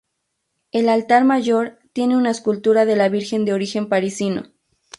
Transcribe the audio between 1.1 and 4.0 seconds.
mayor tiene una escultura de la Virgen de origen